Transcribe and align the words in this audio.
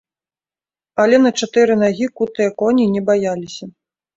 Але 1.03 1.19
на 1.27 1.31
чатыры 1.41 1.77
нагі 1.83 2.09
кутыя 2.17 2.49
коні 2.63 2.89
не 2.95 3.01
баяліся. 3.11 3.65